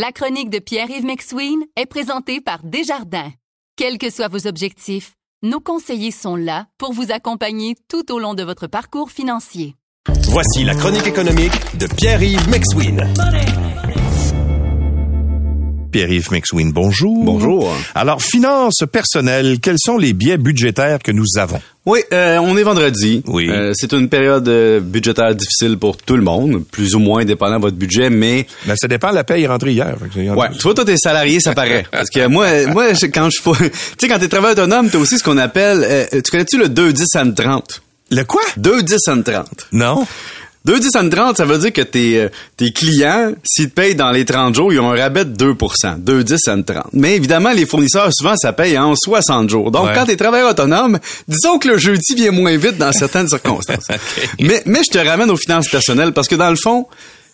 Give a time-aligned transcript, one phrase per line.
[0.00, 3.32] La chronique de Pierre-Yves McSween est présentée par Desjardins.
[3.74, 8.34] Quels que soient vos objectifs, nos conseillers sont là pour vous accompagner tout au long
[8.34, 9.74] de votre parcours financier.
[10.28, 13.12] Voici la chronique économique de Pierre-Yves McSween.
[15.90, 17.24] Pierre-Yves McSween, bonjour.
[17.24, 17.74] Bonjour.
[17.94, 21.60] Alors, finances personnelles, quels sont les biais budgétaires que nous avons?
[21.86, 23.22] Oui, euh, on est vendredi.
[23.26, 23.48] Oui.
[23.48, 27.56] Euh, c'est une période euh, budgétaire difficile pour tout le monde, plus ou moins dépendant
[27.56, 29.96] de votre budget, mais Ben, ça dépend, la paye est rentrée hier.
[29.98, 31.86] Fait que- ouais, tu vois toi t'es salarié, ça paraît.
[31.90, 35.24] Parce que moi moi quand je tu sais quand t'es travailleur autonome, t'as aussi ce
[35.24, 38.42] qu'on appelle euh, tu connais-tu le 2 10 and 30 Le quoi?
[38.58, 39.46] 2 10 and 30.
[39.72, 40.06] Non?
[40.64, 43.94] 2 10 and 30, ça veut dire que tes euh, tes clients s'ils te payent
[43.94, 46.84] dans les 30 jours, ils ont un rabais de 2% 2 10 and 30.
[46.92, 49.70] Mais évidemment, les fournisseurs souvent ça paye en 60 jours.
[49.70, 49.92] Donc Ouais.
[49.94, 53.86] quand t'es travailleur autonome, disons que le jeudi vient moins vite dans certaines circonstances.
[54.40, 56.86] Mais, mais je te ramène aux finances personnelles parce que dans le fond,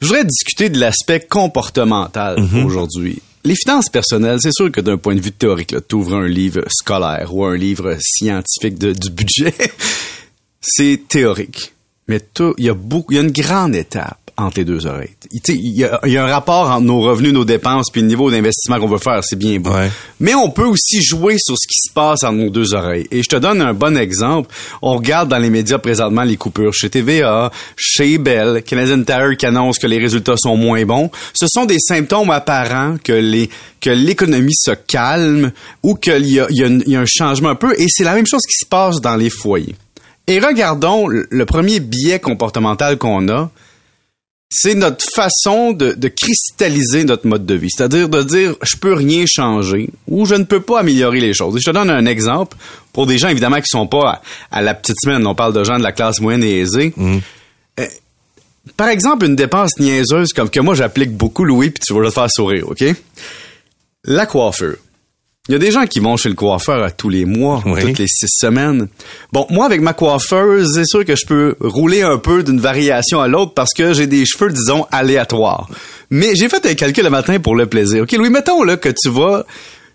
[0.00, 3.22] je voudrais discuter de l'aspect comportemental aujourd'hui.
[3.44, 6.62] Les finances personnelles, c'est sûr que d'un point de vue théorique, tu ouvres un livre
[6.68, 9.54] scolaire ou un livre scientifique de- du budget,
[10.60, 11.72] c'est théorique.
[12.08, 12.20] Mais
[12.58, 15.14] il y a beaucoup, il y a une grande étape entre les deux oreilles.
[15.48, 18.06] Il y, a, il y a un rapport entre nos revenus, nos dépenses, puis le
[18.06, 19.70] niveau d'investissement qu'on veut faire, c'est bien beau.
[19.70, 19.90] Ouais.
[20.20, 23.06] Mais on peut aussi jouer sur ce qui se passe entre nos deux oreilles.
[23.10, 24.54] Et je te donne un bon exemple.
[24.82, 29.46] On regarde dans les médias présentement les coupures chez TVA, chez Bell, Canadian Tire qui
[29.46, 31.10] annonce que les résultats sont moins bons.
[31.32, 33.48] Ce sont des symptômes apparents que les
[33.80, 37.74] que l'économie se calme ou qu'il y y y a un changement un peu.
[37.78, 39.76] Et c'est la même chose qui se passe dans les foyers.
[40.26, 43.50] Et regardons le premier biais comportemental qu'on a,
[44.48, 47.68] c'est notre façon de, de cristalliser notre mode de vie.
[47.70, 51.56] C'est-à-dire de dire, je peux rien changer ou je ne peux pas améliorer les choses.
[51.56, 52.56] Et je te donne un exemple
[52.92, 55.26] pour des gens, évidemment, qui sont pas à, à la petite semaine.
[55.26, 56.92] On parle de gens de la classe moyenne et aisée.
[57.80, 57.86] Euh,
[58.76, 62.10] par exemple, une dépense niaiseuse comme que moi j'applique beaucoup, Louis, puis tu vas le
[62.10, 62.84] faire sourire, OK?
[64.04, 64.76] La coiffure.
[65.48, 67.80] Il y a des gens qui vont chez le coiffeur à tous les mois, Oui.
[67.82, 68.88] toutes les six semaines.
[69.32, 73.20] Bon, moi, avec ma coiffeuse, c'est sûr que je peux rouler un peu d'une variation
[73.20, 75.68] à l'autre parce que j'ai des cheveux, disons, aléatoires.
[76.10, 78.02] Mais j'ai fait un calcul le matin pour le plaisir.
[78.02, 79.46] OK, Louis, mettons là que tu vas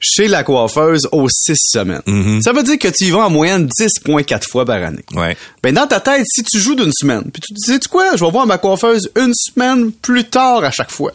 [0.00, 2.02] chez la coiffeuse aux six semaines.
[2.42, 5.04] Ça veut dire que tu y vas en moyenne 10,4 fois par année.
[5.14, 5.36] Ouais.
[5.62, 8.14] Ben dans ta tête, si tu joues d'une semaine, puis tu te dis, sais-tu quoi,
[8.16, 11.12] je vais voir ma coiffeuse une semaine plus tard à chaque fois.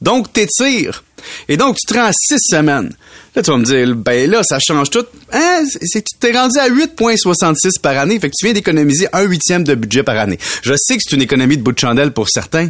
[0.00, 1.04] Donc, t'étires.
[1.48, 2.92] Et donc, tu te rends à six semaines.
[3.34, 5.04] Là, tu vas me dire, ben là, ça change tout.
[5.32, 5.62] Hein?
[5.80, 8.18] C'est- tu t'es rendu à 8,66 par année.
[8.20, 10.38] Fait que tu viens d'économiser un huitième de budget par année.
[10.62, 12.68] Je sais que c'est une économie de bout de chandelle pour certains.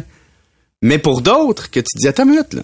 [0.81, 2.61] Mais pour d'autres, que tu dis, attends une minute, là.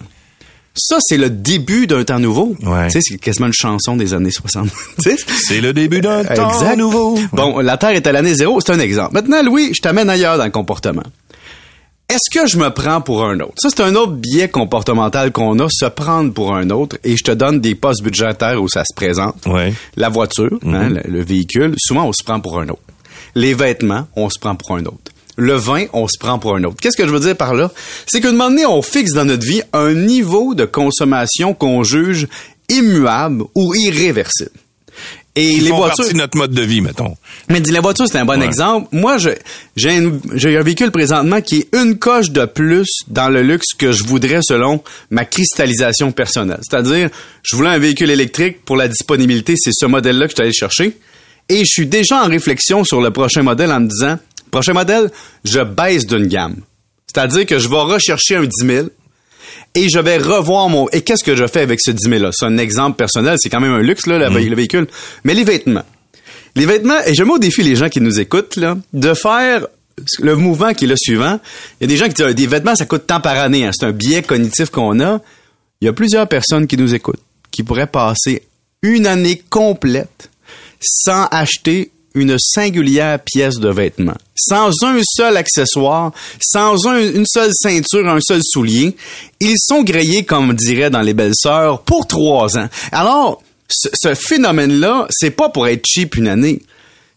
[0.76, 2.54] Ça, c'est le début d'un temps nouveau.
[2.62, 2.86] Ouais.
[2.86, 4.68] Tu sais, c'est quasiment une chanson des années 60.
[5.02, 5.16] Tu sais?
[5.44, 6.76] C'est le début d'un temps Exact.
[6.76, 7.18] nouveau.
[7.32, 9.12] Bon, la Terre est à l'année zéro, c'est un exemple.
[9.14, 11.02] Maintenant, Louis, je t'amène ailleurs dans le comportement.
[12.10, 13.54] Est-ce que je me prends pour un autre?
[13.56, 17.22] Ça, c'est un autre biais comportemental qu'on a, se prendre pour un autre, et je
[17.22, 19.46] te donne des postes budgétaires où ça se présente.
[19.46, 19.72] Ouais.
[19.94, 22.82] La voiture, hein, le, le véhicule, souvent on se prend pour un autre.
[23.36, 25.12] Les vêtements, on se prend pour un autre.
[25.36, 26.78] Le vin, on se prend pour un autre.
[26.80, 27.70] Qu'est-ce que je veux dire par là?
[28.06, 31.84] C'est qu'à un moment donné, on fixe dans notre vie un niveau de consommation qu'on
[31.84, 32.26] juge
[32.68, 34.50] immuable ou irréversible.
[35.36, 35.96] Et Ils les font voitures.
[35.98, 37.16] partie de notre mode de vie, mettons.
[37.48, 38.44] Mais dis, la voiture, c'est un bon Ouais.
[38.46, 38.88] exemple.
[38.90, 39.16] Moi,
[39.76, 44.02] j'ai un véhicule présentement qui est une coche de plus dans le luxe que je
[44.02, 46.58] voudrais selon ma cristallisation personnelle.
[46.68, 47.10] C'est-à-dire,
[47.44, 50.52] je voulais un véhicule électrique pour la disponibilité, c'est ce modèle-là que je suis allé
[50.52, 50.96] chercher.
[51.48, 54.18] Et je suis déjà en réflexion sur le prochain modèle en me disant,
[54.50, 55.10] prochain modèle,
[55.44, 56.56] je baisse d'une gamme.
[57.06, 58.86] C'est-à-dire que je vais rechercher un 10 000
[59.74, 60.88] et je vais revoir mon...
[60.90, 62.30] Et qu'est-ce que je fais avec ce 10 000-là?
[62.32, 64.86] C'est un exemple personnel, c'est quand même un luxe, là, le, vé- le véhicule.
[65.24, 65.84] Mais les vêtements.
[66.56, 69.66] Les vêtements, et je mets au défi les gens qui nous écoutent, là, de faire
[70.20, 71.38] le mouvement qui est le suivant.
[71.80, 73.64] Il y a des gens qui disent, des vêtements, ça coûte tant par année.
[73.66, 73.70] hein.
[73.72, 75.20] C'est un biais cognitif qu'on a.
[75.80, 77.20] Il y a plusieurs personnes qui nous écoutent,
[77.50, 78.42] qui pourraient passer
[78.82, 80.30] une année complète
[80.80, 87.52] sans acheter une singulière pièce de vêtement, sans un seul accessoire, sans un- une seule
[87.54, 88.96] ceinture, un seul soulier.
[89.40, 92.68] Ils sont grillés, comme dirait dans les belles sœurs, pour trois ans.
[92.92, 96.60] Alors, ce, ce phénomène-là, c'est pas pour être cheap une année.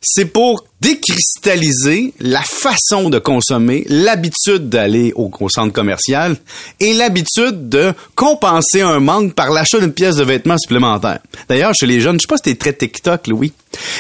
[0.05, 6.35] C'est pour décristalliser la façon de consommer, l'habitude d'aller au, au centre commercial
[6.79, 11.19] et l'habitude de compenser un manque par l'achat d'une pièce de vêtements supplémentaire.
[11.47, 13.53] D'ailleurs, chez les jeunes, je sais pas si t'es très TikTok, Louis.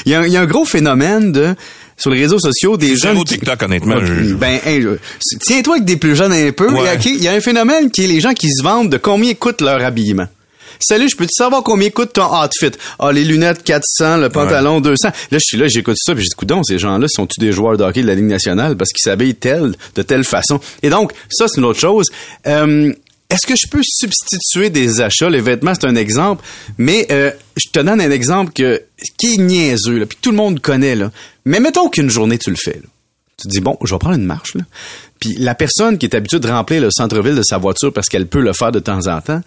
[0.05, 1.55] Il y a, un- il y a un gros phénomène de
[1.97, 4.59] sur les réseaux sociaux des Zéro jeunes qui- TikTok, honnêtement, Ok, je- ben
[5.39, 6.69] tiens-toi avec des plus jeunes un peu.
[6.71, 6.97] Ouais.
[7.05, 9.61] Il y a un phénomène qui est les gens qui se vendent de combien coûte
[9.61, 10.27] leur habillement.
[10.79, 12.77] Salut, je peux te savoir combien coûte ton outfit?
[12.99, 15.07] Ah, les lunettes 400, le pantalon 200.
[15.07, 17.77] Là, je suis là, j'écoute ça, puis j'ai dit, coudon, ces gens-là sont-tu des joueurs
[17.77, 18.75] de hockey de la Ligue nationale?
[18.75, 20.59] Parce qu'ils s'habillent tel, de telle façon?
[20.81, 22.07] Et donc, ça, c'est une autre chose.
[22.47, 22.93] Euh,
[23.29, 25.29] est-ce que je peux substituer des achats?
[25.29, 26.43] Les vêtements, c'est un exemple,
[26.77, 28.83] mais euh, je te donne un exemple que,
[29.17, 30.95] qui est niaiseux, là, puis tout le monde connaît.
[30.95, 31.11] Là.
[31.45, 32.75] Mais mettons qu'une journée, tu le fais.
[32.75, 32.89] Là.
[33.37, 34.53] Tu te dis, bon, je vais prendre une marche.
[34.53, 34.61] Là.
[35.19, 38.27] Puis la personne qui est habituée de remplir le centre-ville de sa voiture parce qu'elle
[38.27, 39.41] peut le faire de temps en temps,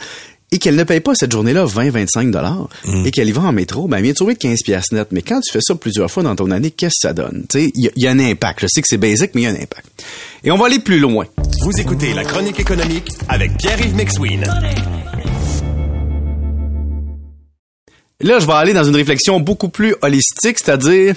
[0.52, 2.68] et qu'elle ne paye pas cette journée-là 20-25 dollars
[3.04, 5.08] et qu'elle y va en métro, ben, elle vient de trouver 15 piastres net.
[5.10, 7.44] Mais quand tu fais ça plusieurs fois dans ton année, qu'est-ce que ça donne?
[7.54, 8.60] Il y, y, a un impact.
[8.62, 10.04] Je sais que c'est basique, mais il y a un impact.
[10.44, 11.26] Et on va aller plus loin.
[11.62, 14.44] Vous écoutez La Chronique économique avec Pierre-Yves Maxwin.
[18.20, 21.16] Là, je vais aller dans une réflexion beaucoup plus holistique, c'est-à-dire,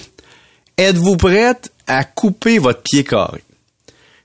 [0.78, 3.42] êtes-vous prête à couper votre pied carré?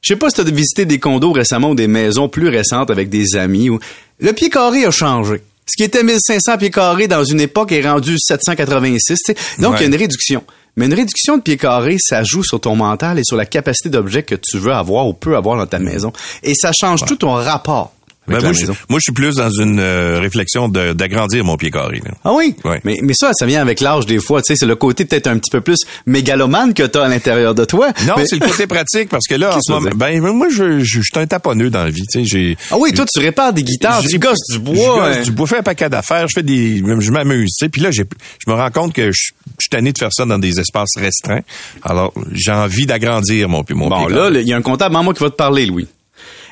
[0.05, 2.91] Je sais pas si tu as visité des condos récemment ou des maisons plus récentes
[2.91, 3.71] avec des amis.
[3.71, 3.79] Ou...
[4.19, 5.43] Le pied carré a changé.
[5.67, 9.19] Ce qui était 1500 pieds carrés dans une époque est rendu 786.
[9.23, 9.35] T'sais.
[9.59, 10.45] Donc, il y a une réduction.
[10.77, 13.89] Mais une réduction de pieds carrés, ça joue sur ton mental et sur la capacité
[13.89, 16.13] d'objet que tu veux avoir ou peux avoir dans ta maison.
[16.43, 17.93] Et ça change tout ton rapport
[18.27, 22.01] ben moi, je, moi, je suis plus dans une euh, réflexion d'agrandir mon pied carré.
[22.05, 22.13] Là.
[22.25, 22.57] Ah oui?
[22.85, 24.41] Mais, mais ça, ça vient avec l'âge des fois.
[24.41, 27.09] Tu sais, c'est le côté peut-être un petit peu plus mégalomane que tu as à
[27.09, 27.93] l'intérieur de toi.
[28.07, 31.01] Non, c'est le côté pratique parce que là, en ce moment, ben moi, je, je,
[31.01, 32.07] suis un taponneux dans la vie.
[32.11, 32.57] Tu sais, j'ai.
[32.71, 34.75] Ah oui, toi, tu répares des guitares, tu gosses du bois.
[34.75, 35.23] Je gosse hein.
[35.23, 37.51] du bois, fais un paquet d'affaires, je fais des, je m'amuse.
[37.59, 38.03] Tu sais, puis là, je
[38.47, 41.43] me rends compte que je, je suis tanné de faire ça dans des espaces restreints.
[41.83, 44.15] Alors, j'ai envie d'agrandir mon, mon bon, pied.
[44.15, 45.89] Bon, là, il y a un comptable en moi qui va te parler, Louis.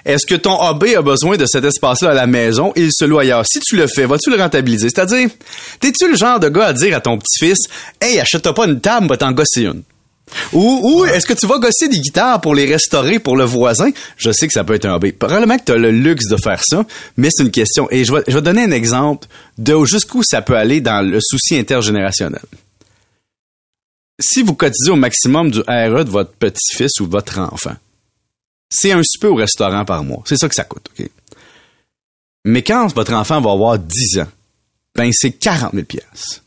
[0.05, 2.73] Est-ce que ton AB a besoin de cet espace-là à la maison?
[2.75, 3.47] Et il se loue ailleurs?
[3.47, 4.89] Si tu le fais, vas-tu le rentabiliser?
[4.89, 5.29] C'est-à-dire,
[5.81, 7.69] t'es-tu le genre de gars à dire à ton petit-fils,
[8.01, 9.83] hey, achète-toi pas une table, va t'en gosser une?
[10.53, 13.91] Ou, ou est-ce que tu vas gosser des guitares pour les restaurer pour le voisin?
[14.17, 15.13] Je sais que ça peut être un hobby.
[15.13, 16.85] Probablement que tu as le luxe de faire ça,
[17.17, 17.89] mais c'est une question.
[17.91, 19.29] Et je vais, je vais donner un exemple
[19.59, 22.43] de jusqu'où ça peut aller dans le souci intergénérationnel.
[24.21, 27.75] Si vous cotisez au maximum du RE de votre petit-fils ou votre enfant,
[28.73, 30.23] c'est un souper au restaurant par mois.
[30.25, 31.07] C'est ça que ça coûte, OK?
[32.45, 34.29] Mais quand votre enfant va avoir 10 ans,
[34.97, 36.43] ben c'est 40 000 pièces.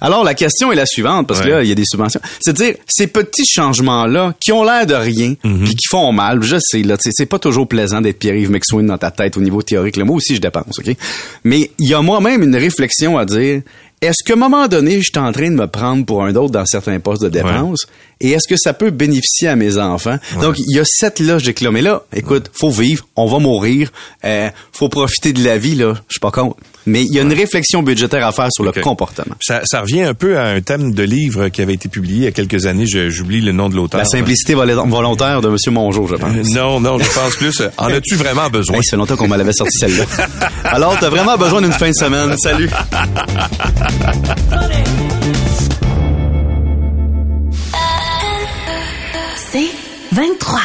[0.00, 2.20] Alors la question est la suivante parce que là il y a des subventions.
[2.40, 6.42] C'est-à-dire ces petits changements là qui ont l'air de rien mm qui font mal.
[6.42, 9.62] Je sais là, c'est pas toujours plaisant d'être Pierre-Yves McSween dans ta tête au niveau
[9.62, 9.96] théorique.
[9.96, 10.94] Là, moi aussi je dépense, ok?
[11.44, 13.62] Mais il y a moi-même une réflexion à dire.
[14.00, 16.52] Est-ce qu'à un moment donné, je suis en train de me prendre pour un autre
[16.52, 17.86] dans certains postes de dépenses?
[18.20, 20.16] Et est-ce que ça peut bénéficier à mes enfants?
[20.40, 21.70] Donc, il y a cette logique-là.
[21.70, 23.92] Mais là, écoute, faut vivre, on va mourir,
[24.24, 25.94] euh, faut profiter de la vie, là.
[26.08, 26.56] Je suis pas contre.
[26.86, 29.34] Mais il y a une réflexion budgétaire à faire sur le comportement.
[29.40, 32.24] Ça, ça, revient un peu à un thème de livre qui avait été publié il
[32.24, 32.86] y a quelques années.
[32.86, 33.98] J'oublie le nom de l'auteur.
[33.98, 35.56] La simplicité volontaire de M.
[35.72, 36.34] Mongeau, je pense.
[36.34, 37.62] Euh, non, non, je pense plus.
[37.78, 38.76] En as-tu vraiment besoin?
[38.76, 40.04] Hey, fait longtemps qu'on m'avait sorti celle-là.
[40.64, 42.36] Alors, t'as vraiment besoin d'une fin de semaine.
[42.38, 42.68] Salut.
[49.52, 49.70] C'est
[50.12, 50.60] 23.